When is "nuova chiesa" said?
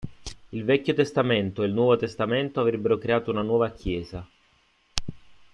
3.43-4.25